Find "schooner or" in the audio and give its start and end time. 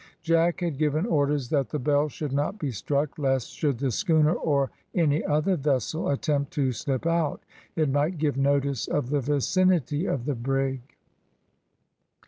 3.91-4.71